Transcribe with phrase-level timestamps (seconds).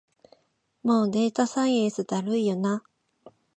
[0.81, 2.81] もうデータサイエンスだるいよな